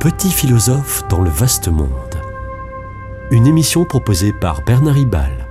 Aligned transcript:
petit 0.00 0.30
philosophe 0.30 1.06
dans 1.10 1.20
le 1.20 1.28
vaste 1.28 1.68
monde. 1.68 2.14
Une 3.30 3.46
émission 3.46 3.84
proposée 3.84 4.32
par 4.32 4.62
Bernard 4.62 4.94
Ribal. 4.94 5.46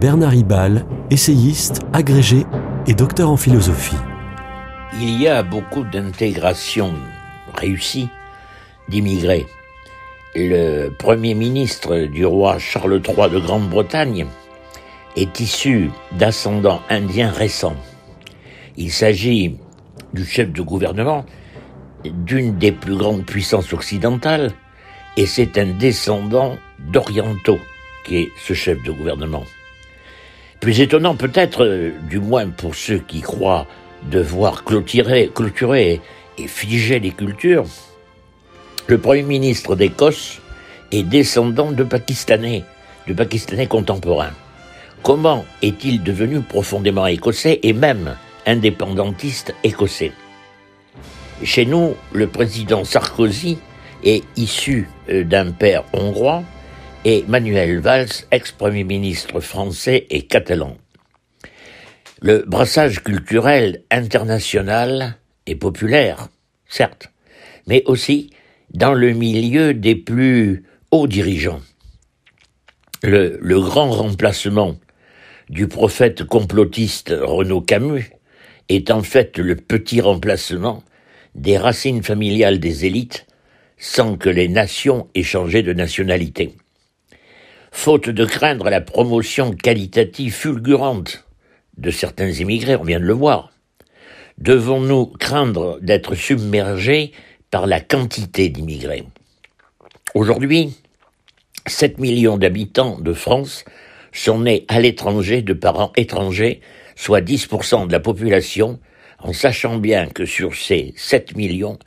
Bernard 0.00 0.30
Ribal, 0.30 0.84
essayiste, 1.10 1.82
agrégé 1.92 2.44
et 2.88 2.94
docteur 2.94 3.30
en 3.30 3.36
philosophie. 3.36 3.94
Il 4.94 5.22
y 5.22 5.28
a 5.28 5.44
beaucoup 5.44 5.84
d'intégration 5.84 6.94
réussie 7.54 8.08
d'immigrés. 8.88 9.46
Le 10.34 10.88
premier 10.88 11.34
ministre 11.34 11.96
du 11.96 12.26
roi 12.26 12.58
Charles 12.58 13.00
III 13.06 13.30
de 13.30 13.38
Grande-Bretagne 13.38 14.26
est 15.14 15.38
issu 15.38 15.92
d'ascendants 16.18 16.82
indiens 16.90 17.30
récents. 17.30 17.76
Il 18.76 18.92
s'agit 18.92 19.56
du 20.12 20.24
chef 20.24 20.52
de 20.52 20.62
gouvernement 20.62 21.24
d'une 22.04 22.58
des 22.58 22.72
plus 22.72 22.96
grandes 22.96 23.24
puissances 23.24 23.72
occidentales 23.72 24.52
et 25.16 25.26
c'est 25.26 25.56
un 25.58 25.66
descendant 25.66 26.56
d'orientaux 26.92 27.58
qui 28.04 28.18
est 28.18 28.28
ce 28.38 28.52
chef 28.52 28.82
de 28.82 28.92
gouvernement. 28.92 29.44
Plus 30.60 30.80
étonnant 30.80 31.14
peut-être, 31.14 31.64
euh, 31.64 31.92
du 32.08 32.18
moins 32.18 32.48
pour 32.48 32.74
ceux 32.74 32.98
qui 32.98 33.20
croient 33.20 33.66
devoir 34.10 34.64
clôturer, 34.64 35.30
clôturer 35.34 36.00
et 36.38 36.48
figer 36.48 37.00
les 37.00 37.10
cultures, 37.10 37.64
le 38.86 38.98
Premier 38.98 39.22
ministre 39.22 39.74
d'Écosse 39.74 40.40
est 40.92 41.02
descendant 41.02 41.72
de 41.72 41.82
Pakistanais, 41.82 42.62
de 43.08 43.14
Pakistanais 43.14 43.66
contemporains. 43.66 44.32
Comment 45.02 45.44
est-il 45.62 46.02
devenu 46.02 46.40
profondément 46.40 47.06
écossais 47.06 47.60
et 47.62 47.72
même 47.72 48.16
indépendantiste 48.46 49.54
écossais 49.64 50.12
Chez 51.42 51.66
nous, 51.66 51.94
le 52.12 52.28
président 52.28 52.84
Sarkozy 52.84 53.58
est 54.04 54.24
issu 54.36 54.88
euh, 55.08 55.24
d'un 55.24 55.50
père 55.50 55.84
hongrois 55.92 56.44
et 57.04 57.24
Manuel 57.28 57.80
Valls, 57.80 58.08
ex-premier 58.30 58.84
ministre 58.84 59.40
français 59.40 60.06
et 60.10 60.22
catalan. 60.22 60.76
Le 62.22 62.44
brassage 62.46 63.02
culturel 63.02 63.82
international 63.90 65.18
est 65.46 65.56
populaire, 65.56 66.28
certes, 66.66 67.12
mais 67.66 67.82
aussi 67.86 68.30
dans 68.72 68.94
le 68.94 69.12
milieu 69.12 69.74
des 69.74 69.94
plus 69.94 70.64
hauts 70.90 71.06
dirigeants. 71.06 71.60
Le, 73.02 73.38
le 73.40 73.60
grand 73.60 73.90
remplacement 73.90 74.76
du 75.48 75.68
prophète 75.68 76.24
complotiste 76.24 77.14
Renaud 77.16 77.60
Camus 77.60 78.10
est 78.68 78.90
en 78.90 79.02
fait 79.02 79.38
le 79.38 79.56
petit 79.56 80.00
remplacement 80.00 80.82
des 81.34 81.58
racines 81.58 82.02
familiales 82.02 82.58
des 82.58 82.86
élites 82.86 83.26
sans 83.78 84.16
que 84.16 84.28
les 84.28 84.48
nations 84.48 85.08
aient 85.14 85.22
changé 85.22 85.62
de 85.62 85.72
nationalité 85.72 86.54
faute 87.76 88.08
de 88.08 88.24
craindre 88.24 88.70
la 88.70 88.80
promotion 88.80 89.52
qualitative 89.52 90.32
fulgurante 90.32 91.26
de 91.76 91.90
certains 91.90 92.30
immigrés, 92.30 92.74
on 92.74 92.84
vient 92.84 92.98
de 92.98 93.04
le 93.04 93.12
voir. 93.12 93.52
Devons-nous 94.38 95.06
craindre 95.06 95.78
d'être 95.82 96.14
submergés 96.14 97.12
par 97.50 97.66
la 97.66 97.80
quantité 97.80 98.48
d'immigrés? 98.48 99.04
Aujourd'hui, 100.14 100.74
7 101.66 101.98
millions 101.98 102.38
d'habitants 102.38 102.98
de 102.98 103.12
France 103.12 103.66
sont 104.10 104.40
nés 104.40 104.64
à 104.68 104.80
l'étranger 104.80 105.42
de 105.42 105.52
parents 105.52 105.92
étrangers, 105.96 106.62
soit 106.96 107.20
10% 107.20 107.86
de 107.86 107.92
la 107.92 108.00
population, 108.00 108.80
en 109.20 109.32
sachant 109.32 109.78
bien 109.78 110.08
que 110.08 110.26
sur 110.26 110.56
ces 110.56 110.92
7 110.96 111.36
millions, 111.36 111.78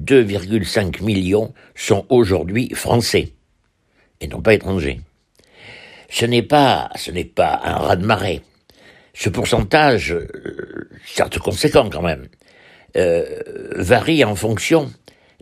2,5 0.00 1.04
millions 1.04 1.54
sont 1.76 2.04
aujourd'hui 2.08 2.70
français 2.74 3.32
et 4.20 4.26
non 4.26 4.42
pas 4.42 4.54
étrangers 4.54 5.00
ce 6.14 6.26
n'est 6.26 6.42
pas, 6.42 6.90
ce 6.94 7.10
n'est 7.10 7.24
pas 7.24 7.60
un 7.64 7.74
raz-de-marée. 7.74 8.42
Ce 9.14 9.28
pourcentage, 9.28 10.12
euh, 10.12 10.88
certes 11.06 11.40
conséquent 11.40 11.90
quand 11.90 12.02
même, 12.02 12.28
euh, 12.96 13.24
varie 13.76 14.24
en 14.24 14.36
fonction 14.36 14.92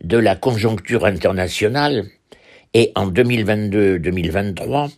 de 0.03 0.17
la 0.17 0.35
conjoncture 0.35 1.05
internationale 1.05 2.07
et 2.73 2.91
en 2.95 3.11
2022-2023, 3.11 4.91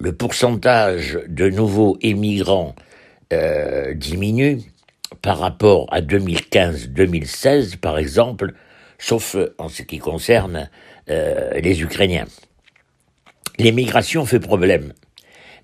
le 0.00 0.12
pourcentage 0.12 1.18
de 1.28 1.48
nouveaux 1.48 1.96
émigrants 2.02 2.74
euh, 3.32 3.94
diminue 3.94 4.60
par 5.20 5.38
rapport 5.38 5.86
à 5.92 6.00
2015-2016, 6.00 7.78
par 7.78 7.98
exemple, 7.98 8.54
sauf 8.98 9.36
en 9.58 9.68
ce 9.68 9.82
qui 9.82 9.98
concerne 9.98 10.70
les 11.08 11.82
Ukrainiens. 11.82 12.26
L'émigration 13.58 14.24
fait 14.24 14.40
problème 14.40 14.92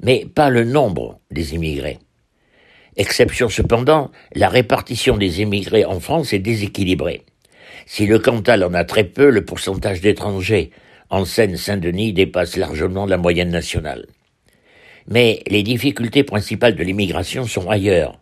mais 0.01 0.27
pas 0.27 0.51
le 0.51 0.65
nombre 0.65 1.21
des 1.31 1.55
immigrés. 1.55 1.99
Exception 2.97 3.49
cependant, 3.49 4.11
la 4.35 4.49
répartition 4.49 5.17
des 5.17 5.41
immigrés 5.41 5.85
en 5.85 6.01
France 6.01 6.33
est 6.33 6.39
déséquilibrée. 6.41 7.23
Si 7.87 8.07
le 8.07 8.19
Cantal 8.19 8.65
en 8.65 8.75
a 8.75 8.85
très 8.85 9.05
peu, 9.05 9.31
le 9.31 9.45
pourcentage 9.45 10.01
d'étrangers 10.01 10.71
en 11.11 11.25
Seine-Saint-Denis 11.25 12.13
dépasse 12.13 12.57
largement 12.57 13.07
la 13.07 13.17
moyenne 13.17 13.51
nationale. 13.51 14.07
Mais 15.09 15.43
les 15.47 15.63
difficultés 15.63 16.23
principales 16.23 16.77
de 16.77 16.85
l'immigration 16.85 17.47
sont 17.47 17.69
ailleurs, 17.71 18.21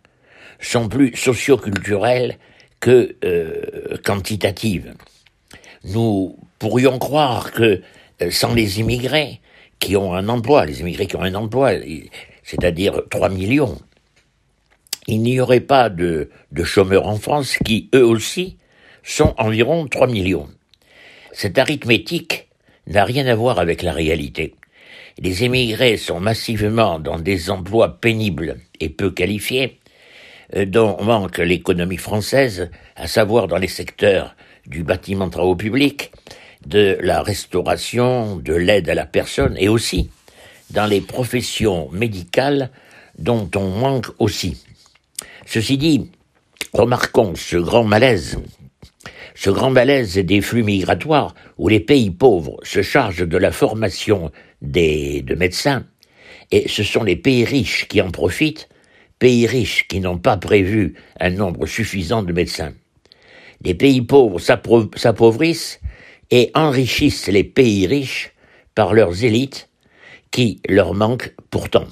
sont 0.59 0.87
plus 0.87 1.15
socioculturelles 1.15 2.37
que 2.79 3.15
euh, 3.25 3.97
quantitatives. 4.03 4.93
Nous 5.83 6.37
pourrions 6.59 6.97
croire 6.97 7.51
que 7.51 7.81
euh, 8.21 8.31
sans 8.31 8.53
les 8.53 8.79
immigrés, 8.79 9.41
qui 9.79 9.95
ont 9.95 10.13
un 10.13 10.27
emploi, 10.29 10.65
les 10.65 10.79
immigrés 10.79 11.05
qui 11.05 11.15
ont 11.17 11.21
un 11.21 11.35
emploi, 11.35 11.73
c'est-à-dire 12.43 13.03
3 13.11 13.29
millions. 13.29 13.77
Il 15.05 15.21
n'y 15.21 15.39
aurait 15.39 15.59
pas 15.59 15.89
de, 15.89 16.29
de 16.51 16.63
chômeurs 16.63 17.07
en 17.07 17.17
France 17.17 17.57
qui, 17.63 17.89
eux 17.93 18.05
aussi, 18.05 18.57
sont 19.03 19.35
environ 19.37 19.87
3 19.87 20.07
millions. 20.07 20.49
Cette 21.31 21.57
arithmétique 21.57 22.47
n'a 22.87 23.05
rien 23.05 23.27
à 23.27 23.35
voir 23.35 23.59
avec 23.59 23.83
la 23.83 23.93
réalité. 23.93 24.55
Les 25.19 25.43
émigrés 25.43 25.97
sont 25.97 26.19
massivement 26.19 26.99
dans 26.99 27.19
des 27.19 27.49
emplois 27.49 27.99
pénibles 27.99 28.57
et 28.79 28.89
peu 28.89 29.11
qualifiés, 29.11 29.79
euh, 30.55 30.65
dont 30.65 31.01
manque 31.03 31.39
l'économie 31.39 31.97
française, 31.97 32.69
à 32.95 33.07
savoir 33.07 33.47
dans 33.47 33.57
les 33.57 33.67
secteurs 33.67 34.35
du 34.65 34.83
bâtiment 34.83 35.29
travaux 35.29 35.55
publics, 35.55 36.11
de 36.65 36.97
la 37.01 37.21
restauration, 37.21 38.35
de 38.37 38.53
l'aide 38.53 38.89
à 38.89 38.95
la 38.95 39.05
personne 39.05 39.55
et 39.57 39.69
aussi 39.69 40.09
dans 40.71 40.85
les 40.85 41.01
professions 41.01 41.89
médicales 41.91 42.71
dont 43.17 43.49
on 43.55 43.69
manque 43.69 44.07
aussi. 44.19 44.63
Ceci 45.45 45.77
dit, 45.77 46.11
remarquons 46.73 47.33
ce 47.35 47.57
grand 47.57 47.83
malaise, 47.83 48.37
ce 49.37 49.51
grand 49.51 49.69
malaise 49.69 50.17
des 50.17 50.41
flux 50.41 50.63
migratoires 50.63 51.35
où 51.59 51.67
les 51.67 51.79
pays 51.79 52.09
pauvres 52.09 52.57
se 52.63 52.81
chargent 52.81 53.27
de 53.27 53.37
la 53.37 53.51
formation 53.51 54.31
des, 54.63 55.21
de 55.21 55.35
médecins 55.35 55.85
et 56.49 56.67
ce 56.67 56.81
sont 56.81 57.03
les 57.03 57.15
pays 57.15 57.45
riches 57.45 57.87
qui 57.87 58.01
en 58.01 58.09
profitent, 58.09 58.67
pays 59.19 59.45
riches 59.45 59.87
qui 59.87 59.99
n'ont 59.99 60.17
pas 60.17 60.37
prévu 60.37 60.95
un 61.19 61.29
nombre 61.29 61.67
suffisant 61.67 62.23
de 62.23 62.33
médecins. 62.33 62.73
Les 63.63 63.75
pays 63.75 64.01
pauvres 64.01 64.39
s'appauvrissent 64.39 65.81
et 66.31 66.49
enrichissent 66.55 67.27
les 67.27 67.43
pays 67.43 67.85
riches 67.85 68.33
par 68.73 68.95
leurs 68.95 69.23
élites 69.23 69.69
qui 70.31 70.61
leur 70.67 70.95
manquent 70.95 71.35
pourtant. 71.51 71.85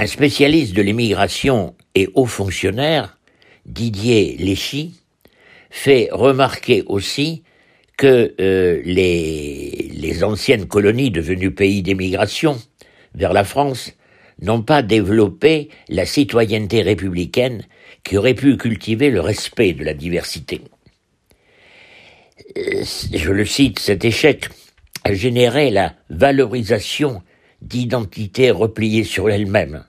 Un 0.00 0.06
spécialiste 0.06 0.74
de 0.74 0.82
l'immigration 0.82 1.74
et 1.96 2.08
haut 2.14 2.24
fonctionnaire, 2.24 3.18
Didier 3.66 4.36
Léchy, 4.38 4.94
fait 5.70 6.08
remarquer 6.12 6.84
aussi 6.86 7.42
que 7.96 8.32
euh, 8.40 8.80
les, 8.84 9.90
les 9.92 10.22
anciennes 10.22 10.68
colonies 10.68 11.10
devenues 11.10 11.50
pays 11.50 11.82
d'émigration 11.82 12.62
vers 13.16 13.32
la 13.32 13.42
France 13.42 13.92
n'ont 14.40 14.62
pas 14.62 14.82
développé 14.82 15.68
la 15.88 16.06
citoyenneté 16.06 16.82
républicaine 16.82 17.64
qui 18.04 18.16
aurait 18.16 18.34
pu 18.34 18.56
cultiver 18.56 19.10
le 19.10 19.20
respect 19.20 19.72
de 19.72 19.82
la 19.82 19.94
diversité. 19.94 20.60
Euh, 22.56 22.84
je 23.12 23.32
le 23.32 23.44
cite, 23.44 23.80
cet 23.80 24.04
échec 24.04 24.48
a 25.02 25.12
généré 25.12 25.70
la 25.70 25.96
valorisation 26.08 27.20
d'identités 27.62 28.50
repliées 28.50 29.04
sur 29.04 29.30
elles-mêmes, 29.30 29.84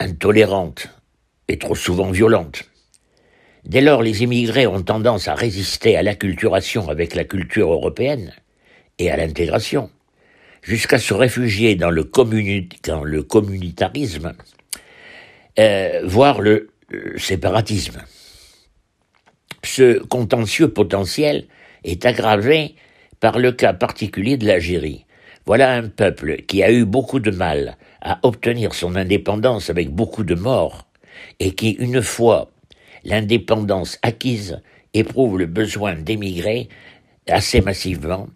intolérantes 0.00 0.88
et 1.48 1.58
trop 1.58 1.74
souvent 1.74 2.10
violentes. 2.10 2.64
Dès 3.64 3.80
lors, 3.80 4.02
les 4.02 4.22
immigrés 4.22 4.66
ont 4.66 4.82
tendance 4.82 5.28
à 5.28 5.34
résister 5.34 5.96
à 5.96 6.02
l'acculturation 6.02 6.88
avec 6.88 7.14
la 7.14 7.24
culture 7.24 7.72
européenne 7.72 8.32
et 8.98 9.10
à 9.10 9.16
l'intégration, 9.16 9.90
jusqu'à 10.62 10.98
se 10.98 11.14
réfugier 11.14 11.74
dans 11.76 11.90
le, 11.90 12.10
le 13.04 13.22
communitarisme, 13.22 14.34
euh, 15.58 16.00
voire 16.04 16.40
le 16.40 16.70
séparatisme. 17.16 18.02
Ce 19.64 19.98
contentieux 19.98 20.68
potentiel 20.68 21.46
est 21.84 22.06
aggravé 22.06 22.74
par 23.20 23.38
le 23.38 23.52
cas 23.52 23.72
particulier 23.72 24.36
de 24.36 24.46
l'Algérie. 24.46 25.04
Voilà 25.46 25.72
un 25.72 25.88
peuple 25.88 26.42
qui 26.42 26.62
a 26.62 26.70
eu 26.70 26.84
beaucoup 26.84 27.20
de 27.20 27.30
mal 27.30 27.76
à 28.00 28.18
obtenir 28.22 28.74
son 28.74 28.96
indépendance 28.96 29.70
avec 29.70 29.90
beaucoup 29.90 30.24
de 30.24 30.34
morts, 30.34 30.86
et 31.40 31.54
qui, 31.54 31.70
une 31.70 32.02
fois 32.02 32.50
l'indépendance 33.04 33.98
acquise, 34.02 34.60
éprouve 34.94 35.38
le 35.38 35.46
besoin 35.46 35.94
d'émigrer 35.94 36.68
assez 37.28 37.60
massivement, 37.60 38.28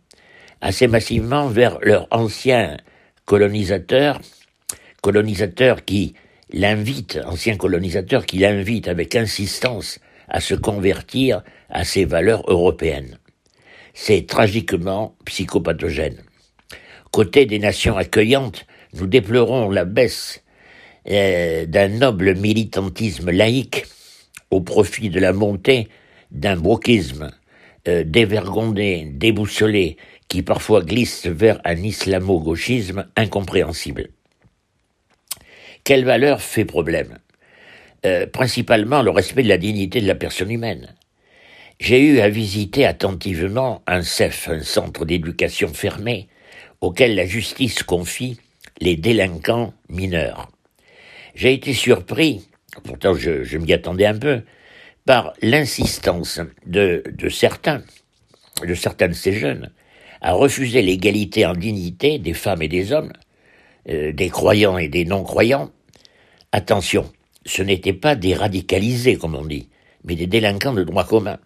assez 0.60 0.86
massivement 0.86 1.48
vers 1.48 1.78
leurs 1.80 2.06
anciens 2.10 2.76
colonisateurs, 3.24 4.20
colonisateurs 5.00 5.84
qui 5.84 6.14
l'invitent, 6.52 7.18
anciens 7.24 7.56
colonisateurs 7.56 8.26
qui 8.26 8.38
l'invitent 8.38 8.88
avec 8.88 9.16
insistance 9.16 9.98
à 10.28 10.40
se 10.40 10.54
convertir 10.54 11.42
à 11.70 11.84
ces 11.84 12.04
valeurs 12.04 12.44
européennes. 12.48 13.18
C'est 13.94 14.26
tragiquement 14.26 15.16
psychopathogène. 15.24 16.22
Côté 17.10 17.44
des 17.44 17.58
nations 17.58 17.96
accueillantes, 17.96 18.66
nous 18.94 19.06
déplorons 19.06 19.70
la 19.70 19.84
baisse 19.84 20.42
euh, 21.08 21.66
d'un 21.66 21.88
noble 21.88 22.34
militantisme 22.36 23.30
laïque 23.30 23.86
au 24.50 24.60
profit 24.60 25.10
de 25.10 25.18
la 25.18 25.32
montée 25.32 25.88
d'un 26.30 26.58
wokisme 26.58 27.30
euh, 27.88 28.04
dévergondé, 28.06 29.08
déboussolé, 29.12 29.96
qui 30.28 30.42
parfois 30.42 30.82
glisse 30.82 31.26
vers 31.26 31.60
un 31.64 31.76
islamo-gauchisme 31.76 33.06
incompréhensible. 33.16 34.08
Quelle 35.84 36.04
valeur 36.04 36.40
fait 36.40 36.64
problème? 36.64 37.18
Euh, 38.06 38.26
Principalement 38.26 39.02
le 39.02 39.10
respect 39.10 39.42
de 39.42 39.48
la 39.48 39.58
dignité 39.58 40.00
de 40.00 40.06
la 40.06 40.14
personne 40.14 40.50
humaine. 40.50 40.94
J'ai 41.80 42.00
eu 42.00 42.20
à 42.20 42.28
visiter 42.28 42.86
attentivement 42.86 43.82
un 43.88 44.02
CEF, 44.02 44.48
un 44.48 44.62
centre 44.62 45.04
d'éducation 45.04 45.68
fermé, 45.68 46.28
auquel 46.80 47.16
la 47.16 47.26
justice 47.26 47.82
confie 47.82 48.38
les 48.82 48.96
délinquants 48.96 49.72
mineurs. 49.88 50.50
J'ai 51.36 51.52
été 51.52 51.72
surpris, 51.72 52.48
pourtant 52.82 53.14
je, 53.14 53.56
m'y 53.56 53.72
attendais 53.72 54.06
un 54.06 54.18
peu, 54.18 54.42
par 55.06 55.34
l'insistance 55.40 56.40
de, 56.66 57.04
de 57.08 57.28
certains, 57.28 57.82
de 58.66 58.74
certains 58.74 59.08
de 59.08 59.12
ces 59.12 59.34
jeunes, 59.34 59.70
à 60.20 60.32
refuser 60.32 60.82
l'égalité 60.82 61.46
en 61.46 61.54
dignité 61.54 62.18
des 62.18 62.34
femmes 62.34 62.62
et 62.62 62.68
des 62.68 62.92
hommes, 62.92 63.12
euh, 63.88 64.12
des 64.12 64.30
croyants 64.30 64.78
et 64.78 64.88
des 64.88 65.04
non-croyants. 65.04 65.70
Attention, 66.50 67.10
ce 67.46 67.62
n'étaient 67.62 67.92
pas 67.92 68.16
des 68.16 68.34
radicalisés, 68.34 69.16
comme 69.16 69.36
on 69.36 69.44
dit, 69.44 69.68
mais 70.04 70.16
des 70.16 70.26
délinquants 70.26 70.74
de 70.74 70.82
droit 70.82 71.04
commun. 71.04 71.38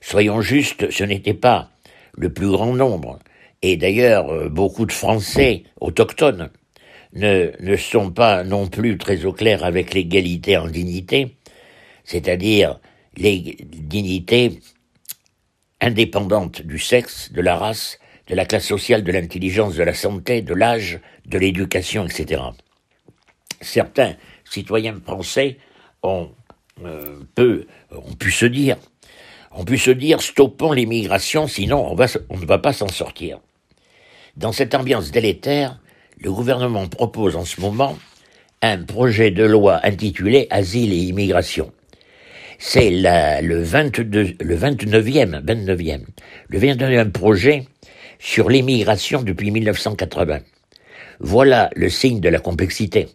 Soyons 0.00 0.40
justes, 0.40 0.90
ce 0.90 1.04
n'était 1.04 1.34
pas 1.34 1.70
le 2.16 2.32
plus 2.32 2.50
grand 2.50 2.74
nombre, 2.74 3.20
et 3.62 3.76
d'ailleurs 3.76 4.28
euh, 4.30 4.48
beaucoup 4.48 4.86
de 4.86 4.92
Français 4.92 5.62
autochtones 5.80 6.50
ne, 7.14 7.52
ne 7.60 7.76
sont 7.76 8.10
pas 8.10 8.44
non 8.44 8.66
plus 8.68 8.98
très 8.98 9.24
au 9.24 9.32
clair 9.32 9.64
avec 9.64 9.94
l'égalité 9.94 10.56
en 10.56 10.68
dignité, 10.68 11.36
c'est-à-dire 12.04 12.80
les 13.16 13.38
dignités 13.38 14.60
indépendantes 15.80 16.62
du 16.62 16.78
sexe, 16.78 17.32
de 17.32 17.40
la 17.40 17.56
race, 17.56 17.98
de 18.26 18.34
la 18.34 18.46
classe 18.46 18.66
sociale, 18.66 19.04
de 19.04 19.12
l'intelligence, 19.12 19.74
de 19.74 19.82
la 19.82 19.94
santé, 19.94 20.42
de 20.42 20.54
l'âge, 20.54 21.00
de 21.26 21.38
l'éducation, 21.38 22.06
etc. 22.06 22.42
Certains 23.60 24.16
citoyens 24.44 25.00
français 25.04 25.58
ont, 26.02 26.30
euh, 26.84 27.20
peu, 27.34 27.66
ont 27.90 28.14
pu 28.14 28.30
se 28.30 28.46
dire, 28.46 28.76
ont 29.52 29.64
pu 29.64 29.78
se 29.78 29.90
dire 29.90 30.20
stoppons 30.22 30.72
l'immigration, 30.72 31.46
sinon 31.46 31.86
on, 31.90 31.94
va, 31.94 32.06
on 32.30 32.38
ne 32.38 32.46
va 32.46 32.58
pas 32.58 32.72
s'en 32.72 32.88
sortir. 32.88 33.40
Dans 34.36 34.52
cette 34.52 34.74
ambiance 34.74 35.10
délétère, 35.10 35.78
le 36.24 36.32
gouvernement 36.32 36.88
propose 36.88 37.36
en 37.36 37.44
ce 37.44 37.60
moment 37.60 37.98
un 38.62 38.82
projet 38.82 39.30
de 39.30 39.44
loi 39.44 39.80
intitulé 39.84 40.46
Asile 40.48 40.92
et 40.94 40.96
immigration. 40.96 41.70
C'est 42.58 42.90
le, 42.90 43.62
22, 43.62 44.36
le 44.40 44.56
29e, 44.56 45.44
29e, 45.44 46.00
le 46.48 46.58
29e 46.58 47.10
projet 47.10 47.66
sur 48.18 48.48
l'immigration 48.48 49.22
depuis 49.22 49.50
1980. 49.50 50.40
Voilà 51.20 51.68
le 51.76 51.90
signe 51.90 52.20
de 52.20 52.30
la 52.30 52.38
complexité. 52.38 53.08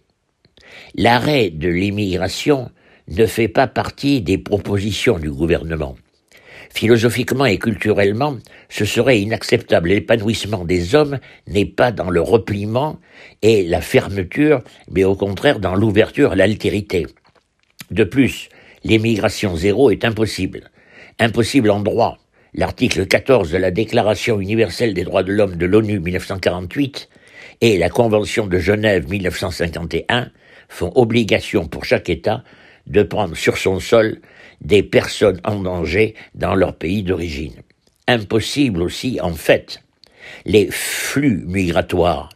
L'arrêt 0.93 1.49
de 1.49 1.67
l'immigration 1.67 2.69
ne 3.07 3.25
fait 3.25 3.47
pas 3.47 3.65
partie 3.65 4.21
des 4.21 4.37
propositions 4.37 5.17
du 5.17 5.31
gouvernement. 5.31 5.95
Philosophiquement 6.73 7.45
et 7.45 7.57
culturellement, 7.57 8.37
ce 8.69 8.85
serait 8.85 9.19
inacceptable. 9.19 9.89
L'épanouissement 9.89 10.65
des 10.65 10.95
hommes 10.95 11.19
n'est 11.47 11.65
pas 11.65 11.91
dans 11.91 12.09
le 12.09 12.21
repliement 12.21 12.99
et 13.41 13.63
la 13.63 13.81
fermeture, 13.81 14.61
mais 14.91 15.03
au 15.03 15.15
contraire 15.15 15.59
dans 15.59 15.75
l'ouverture 15.75 16.33
à 16.33 16.35
l'altérité. 16.35 17.07
De 17.91 18.03
plus, 18.03 18.49
l'émigration 18.83 19.55
zéro 19.55 19.89
est 19.89 20.05
impossible. 20.05 20.69
Impossible 21.17 21.71
en 21.71 21.79
droit. 21.79 22.17
L'article 22.53 23.05
14 23.05 23.51
de 23.51 23.57
la 23.57 23.71
Déclaration 23.71 24.39
universelle 24.39 24.93
des 24.93 25.03
droits 25.03 25.23
de 25.23 25.33
l'homme 25.33 25.55
de 25.55 25.65
l'ONU 25.65 25.99
1948 25.99 27.09
et 27.61 27.77
la 27.77 27.89
Convention 27.89 28.47
de 28.47 28.57
Genève 28.57 29.07
1951 29.09 30.31
font 30.67 30.91
obligation 30.95 31.67
pour 31.67 31.85
chaque 31.85 32.09
État 32.09 32.43
de 32.87 33.03
prendre 33.03 33.35
sur 33.35 33.57
son 33.57 33.79
sol 33.79 34.19
des 34.61 34.83
personnes 34.83 35.39
en 35.43 35.59
danger 35.59 36.15
dans 36.35 36.55
leur 36.55 36.75
pays 36.75 37.03
d'origine. 37.03 37.55
Impossible 38.07 38.81
aussi, 38.81 39.19
en 39.21 39.33
fait, 39.33 39.83
les 40.45 40.69
flux 40.71 41.43
migratoires 41.45 42.29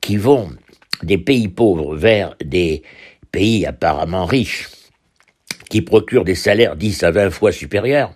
qui 0.00 0.16
vont 0.16 0.50
des 1.02 1.18
pays 1.18 1.48
pauvres 1.48 1.96
vers 1.96 2.34
des 2.44 2.82
pays 3.32 3.66
apparemment 3.66 4.24
riches, 4.24 4.68
qui 5.70 5.82
procurent 5.82 6.24
des 6.24 6.34
salaires 6.34 6.76
10 6.76 7.02
à 7.02 7.10
20 7.10 7.30
fois 7.30 7.52
supérieurs, 7.52 8.12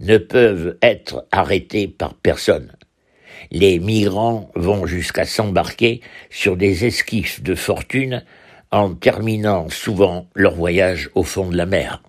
ne 0.00 0.18
peuvent 0.18 0.76
être 0.82 1.26
arrêtés 1.30 1.88
par 1.88 2.14
personne. 2.14 2.72
Les 3.50 3.78
migrants 3.78 4.50
vont 4.54 4.86
jusqu'à 4.86 5.24
s'embarquer 5.24 6.00
sur 6.30 6.56
des 6.56 6.84
esquifs 6.84 7.42
de 7.42 7.54
fortune 7.54 8.24
en 8.70 8.94
terminant 8.94 9.68
souvent 9.68 10.28
leur 10.34 10.54
voyage 10.54 11.10
au 11.14 11.22
fond 11.22 11.48
de 11.48 11.56
la 11.56 11.66
mer. 11.66 12.02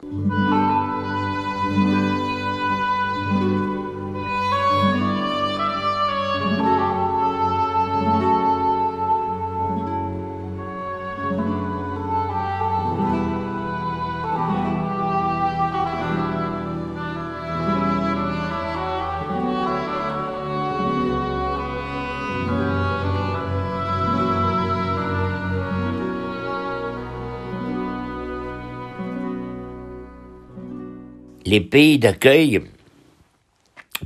Les 31.46 31.62
pays 31.62 32.00
d'accueil 32.00 32.62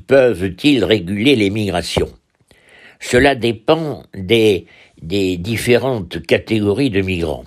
peuvent-ils 0.08 0.84
réguler 0.84 1.36
les 1.36 1.50
migrations? 1.50 2.12
Cela 3.00 3.36
dépend 3.36 4.04
des, 4.16 4.68
différentes 5.02 6.26
catégories 6.26 6.90
de 6.90 7.02
migrants. 7.02 7.46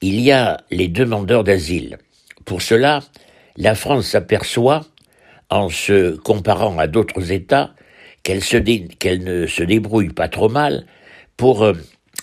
Il 0.00 0.20
y 0.20 0.32
a 0.32 0.60
les 0.70 0.88
demandeurs 0.88 1.44
d'asile. 1.44 1.98
Pour 2.44 2.62
cela, 2.62 3.00
la 3.56 3.74
France 3.74 4.06
s'aperçoit, 4.06 4.86
en 5.50 5.68
se 5.68 6.16
comparant 6.16 6.78
à 6.78 6.86
d'autres 6.86 7.32
États, 7.32 7.74
qu'elle, 8.22 8.38
ne 8.38 9.46
se 9.46 9.62
débrouille 9.62 10.10
pas 10.10 10.28
trop 10.28 10.48
mal 10.48 10.86
pour 11.36 11.64
euh, 11.64 11.74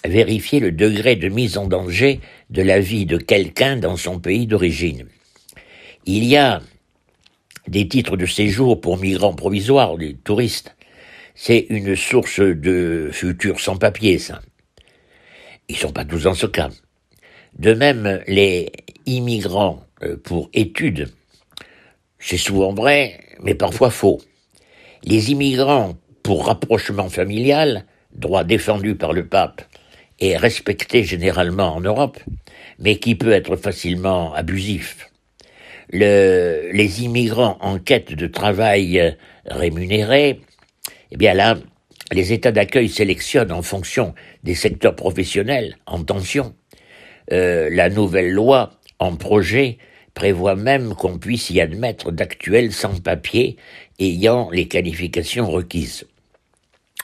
vérifier 0.05 0.59
le 0.59 0.71
degré 0.71 1.15
de 1.15 1.27
mise 1.27 1.57
en 1.57 1.67
danger 1.67 2.19
de 2.49 2.61
la 2.61 2.79
vie 2.79 3.05
de 3.05 3.17
quelqu'un 3.17 3.77
dans 3.77 3.97
son 3.97 4.19
pays 4.19 4.47
d'origine. 4.47 5.07
Il 6.05 6.23
y 6.23 6.37
a 6.37 6.61
des 7.67 7.87
titres 7.87 8.17
de 8.17 8.25
séjour 8.25 8.79
pour 8.81 8.97
migrants 8.97 9.33
provisoires, 9.33 9.97
des 9.97 10.15
touristes. 10.15 10.75
C'est 11.35 11.67
une 11.69 11.95
source 11.95 12.39
de 12.39 13.09
futurs 13.11 13.59
sans-papiers, 13.59 14.19
ça. 14.19 14.41
Ils 15.69 15.77
sont 15.77 15.91
pas 15.91 16.05
tous 16.05 16.23
dans 16.23 16.33
ce 16.33 16.47
cas. 16.47 16.69
De 17.59 17.73
même, 17.73 18.23
les 18.27 18.71
immigrants 19.05 19.83
euh, 20.03 20.17
pour 20.17 20.49
études, 20.53 21.09
c'est 22.19 22.37
souvent 22.37 22.73
vrai, 22.73 23.19
mais 23.43 23.53
parfois 23.53 23.89
faux. 23.89 24.19
Les 25.03 25.31
immigrants 25.31 25.95
pour 26.23 26.47
rapprochement 26.47 27.09
familial, 27.09 27.85
droit 28.13 28.43
défendu 28.43 28.95
par 28.95 29.13
le 29.13 29.27
pape 29.27 29.61
et 30.19 30.37
respecté 30.37 31.03
généralement 31.03 31.75
en 31.75 31.81
Europe, 31.81 32.19
mais 32.79 32.97
qui 32.97 33.15
peut 33.15 33.31
être 33.31 33.55
facilement 33.55 34.33
abusif. 34.33 35.06
Le, 35.89 36.69
les 36.73 37.03
immigrants 37.03 37.57
en 37.61 37.79
quête 37.79 38.13
de 38.13 38.27
travail 38.27 39.15
rémunéré, 39.45 40.41
eh 41.11 41.17
bien 41.17 41.33
là, 41.33 41.57
les 42.11 42.33
États 42.33 42.51
d'accueil 42.51 42.89
sélectionnent 42.89 43.51
en 43.51 43.61
fonction 43.61 44.13
des 44.43 44.55
secteurs 44.55 44.95
professionnels 44.95 45.77
en 45.85 46.03
tension. 46.03 46.53
Euh, 47.31 47.69
la 47.71 47.89
nouvelle 47.89 48.31
loi 48.31 48.71
en 48.99 49.15
projet 49.15 49.77
prévoit 50.13 50.55
même 50.55 50.95
qu'on 50.95 51.19
puisse 51.19 51.49
y 51.49 51.61
admettre 51.61 52.11
d'actuels 52.11 52.71
sans-papiers 52.71 53.57
ayant 53.99 54.49
les 54.51 54.67
qualifications 54.67 55.49
requises. 55.49 56.07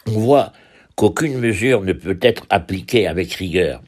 On 0.08 0.20
voit 0.20 0.54
qu'aucune 0.96 1.38
mesure 1.38 1.82
ne 1.82 1.94
peut 1.94 2.20
être 2.22 2.46
appliquée 2.50 3.08
avec 3.08 3.34
rigueur. 3.34 3.82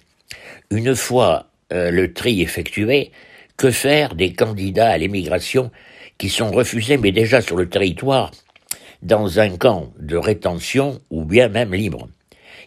Une 0.70 0.96
fois 0.96 1.48
euh, 1.72 1.92
le 1.92 2.14
tri 2.14 2.42
effectué, 2.42 3.12
que 3.58 3.72
faire 3.72 4.16
des 4.16 4.34
candidats 4.34 4.90
à 4.90 4.98
l'émigration 4.98 5.72
qui 6.18 6.30
sont 6.30 6.52
refusés 6.52 6.98
mais 6.98 7.12
déjà 7.12 7.42
sur 7.42 7.56
le 7.56 7.70
territoire 7.70 8.32
dans 9.02 9.40
un 9.40 9.56
camp 9.58 9.94
de 10.00 10.18
rétention 10.18 11.00
ou 11.10 11.26
bien 11.26 11.50
même 11.50 11.74
libre? 11.74 12.08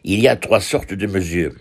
Il 0.05 0.21
y 0.21 0.29
a 0.29 0.37
trois 0.37 0.61
sortes 0.61 0.95
de 0.95 1.07
mesures. 1.07 1.55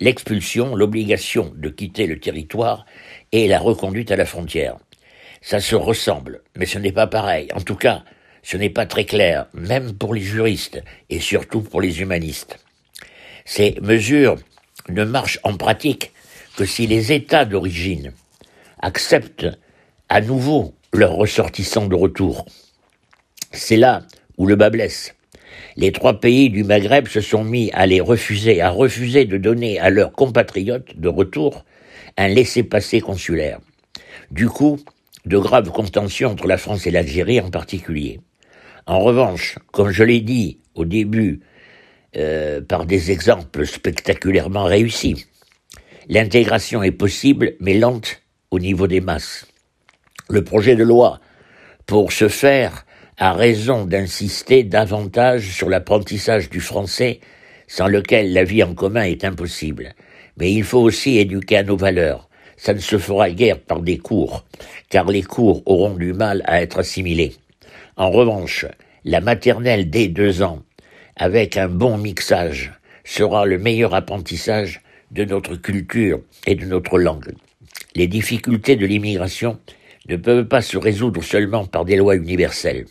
L'expulsion, 0.00 0.74
l'obligation 0.74 1.52
de 1.56 1.68
quitter 1.68 2.06
le 2.06 2.18
territoire 2.18 2.86
et 3.32 3.48
la 3.48 3.58
reconduite 3.58 4.10
à 4.10 4.16
la 4.16 4.24
frontière. 4.24 4.76
Ça 5.40 5.60
se 5.60 5.74
ressemble, 5.74 6.42
mais 6.56 6.66
ce 6.66 6.78
n'est 6.78 6.92
pas 6.92 7.06
pareil. 7.06 7.48
En 7.54 7.60
tout 7.60 7.74
cas, 7.74 8.04
ce 8.42 8.56
n'est 8.56 8.70
pas 8.70 8.86
très 8.86 9.04
clair, 9.04 9.46
même 9.54 9.92
pour 9.92 10.14
les 10.14 10.20
juristes 10.20 10.82
et 11.10 11.20
surtout 11.20 11.62
pour 11.62 11.80
les 11.80 12.00
humanistes. 12.00 12.58
Ces 13.44 13.76
mesures 13.80 14.36
ne 14.88 15.04
marchent 15.04 15.40
en 15.42 15.56
pratique 15.56 16.12
que 16.56 16.64
si 16.64 16.86
les 16.86 17.12
États 17.12 17.44
d'origine 17.44 18.12
acceptent 18.82 19.48
à 20.08 20.20
nouveau 20.20 20.74
leurs 20.92 21.14
ressortissants 21.14 21.86
de 21.86 21.94
retour. 21.94 22.46
C'est 23.52 23.76
là 23.76 24.02
où 24.36 24.46
le 24.46 24.56
bas 24.56 24.70
blesse. 24.70 25.14
Les 25.76 25.92
trois 25.92 26.20
pays 26.20 26.50
du 26.50 26.64
Maghreb 26.64 27.08
se 27.08 27.20
sont 27.20 27.44
mis 27.44 27.70
à 27.72 27.86
les 27.86 28.00
refuser, 28.00 28.60
à 28.60 28.70
refuser 28.70 29.24
de 29.24 29.38
donner 29.38 29.78
à 29.78 29.90
leurs 29.90 30.12
compatriotes 30.12 30.98
de 30.98 31.08
retour 31.08 31.64
un 32.18 32.28
laissez-passer 32.28 33.00
consulaire. 33.00 33.60
Du 34.30 34.48
coup, 34.48 34.78
de 35.24 35.38
graves 35.38 35.70
contentions 35.70 36.30
entre 36.30 36.46
la 36.46 36.58
France 36.58 36.86
et 36.86 36.90
l'Algérie 36.90 37.40
en 37.40 37.50
particulier. 37.50 38.20
En 38.86 39.00
revanche, 39.00 39.58
comme 39.70 39.90
je 39.90 40.02
l'ai 40.02 40.20
dit 40.20 40.58
au 40.74 40.84
début, 40.84 41.40
euh, 42.16 42.60
par 42.60 42.84
des 42.84 43.10
exemples 43.10 43.66
spectaculairement 43.66 44.64
réussis, 44.64 45.26
l'intégration 46.08 46.82
est 46.82 46.90
possible 46.90 47.54
mais 47.60 47.74
lente 47.74 48.21
au 48.52 48.60
niveau 48.60 48.86
des 48.86 49.00
masses. 49.00 49.46
Le 50.28 50.44
projet 50.44 50.76
de 50.76 50.84
loi, 50.84 51.20
pour 51.86 52.12
ce 52.12 52.28
faire, 52.28 52.86
a 53.18 53.32
raison 53.32 53.86
d'insister 53.86 54.62
davantage 54.62 55.50
sur 55.50 55.68
l'apprentissage 55.68 56.50
du 56.50 56.60
français, 56.60 57.20
sans 57.66 57.88
lequel 57.88 58.32
la 58.32 58.44
vie 58.44 58.62
en 58.62 58.74
commun 58.74 59.04
est 59.04 59.24
impossible. 59.24 59.94
Mais 60.36 60.52
il 60.52 60.64
faut 60.64 60.80
aussi 60.80 61.18
éduquer 61.18 61.58
à 61.58 61.62
nos 61.62 61.76
valeurs. 61.76 62.28
Ça 62.56 62.74
ne 62.74 62.78
se 62.78 62.98
fera 62.98 63.30
guère 63.30 63.58
par 63.58 63.80
des 63.80 63.98
cours, 63.98 64.44
car 64.90 65.06
les 65.06 65.22
cours 65.22 65.62
auront 65.66 65.94
du 65.94 66.12
mal 66.12 66.42
à 66.44 66.62
être 66.62 66.78
assimilés. 66.78 67.32
En 67.96 68.10
revanche, 68.10 68.66
la 69.04 69.20
maternelle 69.20 69.90
dès 69.90 70.08
deux 70.08 70.42
ans, 70.42 70.62
avec 71.16 71.56
un 71.56 71.68
bon 71.68 71.96
mixage, 71.96 72.72
sera 73.04 73.46
le 73.46 73.58
meilleur 73.58 73.94
apprentissage 73.94 74.82
de 75.10 75.24
notre 75.24 75.56
culture 75.56 76.20
et 76.46 76.54
de 76.54 76.66
notre 76.66 76.98
langue. 76.98 77.32
Les 77.94 78.06
difficultés 78.06 78.76
de 78.76 78.86
l'immigration 78.86 79.58
ne 80.08 80.16
peuvent 80.16 80.46
pas 80.46 80.62
se 80.62 80.76
résoudre 80.76 81.22
seulement 81.22 81.66
par 81.66 81.84
des 81.84 81.96
lois 81.96 82.16
universelles. 82.16 82.86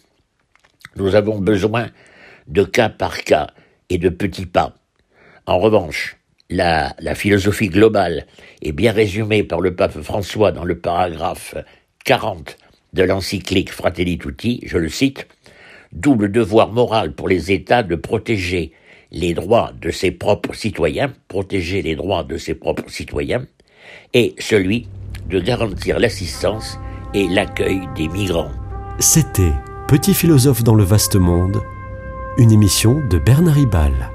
Nous 0.95 1.15
avons 1.15 1.39
besoin 1.39 1.89
de 2.47 2.63
cas 2.63 2.89
par 2.89 3.23
cas 3.23 3.47
et 3.89 3.97
de 3.97 4.09
petits 4.09 4.45
pas. 4.45 4.75
En 5.45 5.59
revanche, 5.59 6.17
la, 6.49 6.93
philosophie 7.15 7.69
globale 7.69 8.27
est 8.61 8.73
bien 8.73 8.91
résumée 8.91 9.43
par 9.43 9.61
le 9.61 9.75
pape 9.75 10.01
François 10.01 10.51
dans 10.51 10.65
le 10.65 10.77
paragraphe 10.77 11.55
40 12.05 12.57
de 12.93 13.03
l'encyclique 13.03 13.71
Fratelli 13.71 14.17
Tutti, 14.17 14.61
je 14.65 14.77
le 14.77 14.89
cite, 14.89 15.27
double 15.93 16.31
devoir 16.31 16.71
moral 16.71 17.13
pour 17.13 17.29
les 17.29 17.51
États 17.51 17.83
de 17.83 17.95
protéger 17.95 18.73
les 19.11 19.33
droits 19.33 19.71
de 19.81 19.91
ses 19.91 20.11
propres 20.11 20.53
citoyens, 20.53 21.13
protéger 21.27 21.81
les 21.81 21.95
droits 21.95 22.23
de 22.23 22.37
ses 22.37 22.53
propres 22.53 22.89
citoyens, 22.89 23.45
et 24.13 24.35
celui 24.39 24.87
de 25.29 25.39
garantir 25.39 25.99
l'assistance 25.99 26.77
et 27.13 27.27
l'accueil 27.27 27.81
des 27.95 28.07
migrants. 28.07 28.51
C'était 28.99 29.53
Petit 29.87 30.13
philosophe 30.13 30.63
dans 30.63 30.75
le 30.75 30.85
vaste 30.85 31.17
monde, 31.17 31.61
une 32.37 32.51
émission 32.51 33.01
de 33.09 33.17
Bernard 33.17 33.55
Ribal. 33.55 34.10